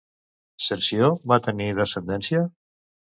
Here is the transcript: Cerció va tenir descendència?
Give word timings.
Cerció 0.67 1.09
va 1.31 1.39
tenir 1.47 1.67
descendència? 1.81 2.41